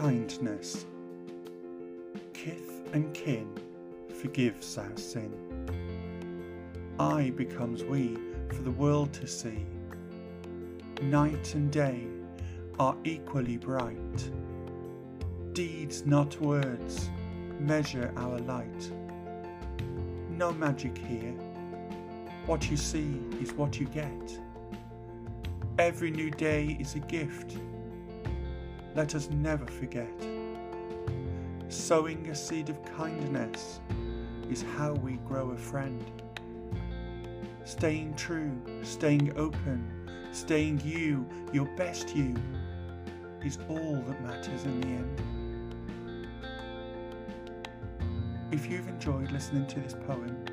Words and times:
kindness. 0.00 0.86
Kith 2.32 2.80
and 2.94 3.12
kin 3.12 3.46
forgives 4.22 4.78
our 4.78 4.96
sin. 4.96 5.30
I 6.98 7.28
becomes 7.36 7.84
we 7.84 8.16
for 8.48 8.62
the 8.62 8.70
world 8.70 9.12
to 9.12 9.26
see. 9.26 9.66
Night 11.02 11.54
and 11.54 11.70
day 11.70 12.06
are 12.78 12.96
equally 13.04 13.58
bright. 13.58 14.30
Deeds, 15.52 16.06
not 16.06 16.40
words, 16.40 17.10
measure 17.58 18.10
our 18.16 18.38
light. 18.38 18.90
No 20.30 20.50
magic 20.50 20.96
here. 20.96 21.34
What 22.46 22.70
you 22.70 22.78
see 22.78 23.20
is 23.42 23.52
what 23.52 23.78
you 23.78 23.84
get. 23.84 24.40
Every 25.78 26.10
new 26.10 26.30
day 26.30 26.78
is 26.80 26.94
a 26.94 27.00
gift. 27.00 27.58
Let 28.94 29.14
us 29.14 29.30
never 29.30 29.66
forget. 29.66 30.12
Sowing 31.68 32.28
a 32.28 32.34
seed 32.34 32.68
of 32.68 32.84
kindness 32.96 33.80
is 34.50 34.64
how 34.76 34.94
we 34.94 35.12
grow 35.28 35.50
a 35.50 35.56
friend. 35.56 36.04
Staying 37.64 38.14
true, 38.14 38.50
staying 38.82 39.32
open, 39.36 39.88
staying 40.32 40.80
you, 40.84 41.24
your 41.52 41.66
best 41.76 42.16
you, 42.16 42.34
is 43.44 43.58
all 43.68 44.02
that 44.08 44.22
matters 44.22 44.64
in 44.64 44.80
the 44.80 44.86
end. 44.88 45.22
If 48.50 48.66
you've 48.68 48.88
enjoyed 48.88 49.30
listening 49.30 49.66
to 49.68 49.80
this 49.80 49.94
poem, 50.06 50.44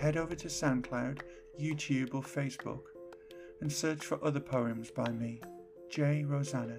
head 0.00 0.16
over 0.16 0.34
to 0.34 0.48
SoundCloud, 0.48 1.20
YouTube, 1.60 2.14
or 2.14 2.22
Facebook 2.22 2.80
and 3.60 3.72
search 3.72 4.04
for 4.04 4.22
other 4.24 4.40
poems 4.40 4.90
by 4.90 5.10
me, 5.10 5.40
J. 5.88 6.24
Rosanna. 6.24 6.78